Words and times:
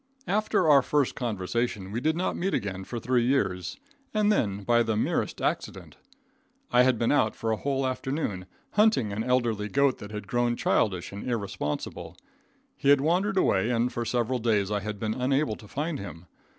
After 0.25 0.67
our 0.67 0.81
first 0.81 1.13
conversation 1.13 1.91
we 1.91 2.01
did 2.01 2.17
not 2.17 2.35
meet 2.35 2.55
again 2.55 2.83
for 2.85 2.99
three 2.99 3.23
years, 3.23 3.77
and 4.15 4.31
then 4.31 4.63
by 4.63 4.81
the 4.81 4.95
merest 4.97 5.39
accident. 5.43 5.97
I 6.71 6.81
had 6.81 6.97
been 6.97 7.11
out 7.11 7.35
for 7.35 7.51
a 7.51 7.55
whole 7.55 7.85
afternoon, 7.85 8.47
hunting 8.71 9.13
an 9.13 9.23
elderly 9.23 9.67
goat 9.69 9.99
that 9.99 10.09
had 10.11 10.27
grown 10.27 10.55
childish 10.55 11.11
and 11.11 11.29
irresponsible. 11.29 12.17
He 12.75 12.89
had 12.89 12.99
wandered 12.99 13.37
away, 13.37 13.69
and 13.69 13.93
for 13.93 14.03
several 14.03 14.39
days 14.39 14.71
I 14.71 14.79
had 14.79 14.99
been 14.99 15.13
unable 15.13 15.55
to 15.55 15.67
find 15.67 15.99
him. 15.99 16.25